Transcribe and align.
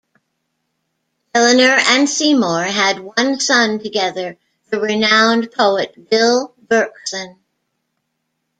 Eleanor 1.35 1.77
and 1.91 2.09
Seymour 2.09 2.63
had 2.63 3.01
one 3.01 3.39
son 3.39 3.77
together, 3.77 4.35
the 4.71 4.79
renowned 4.79 5.51
poet 5.51 6.09
Bill 6.09 6.55
Berkson. 6.67 7.37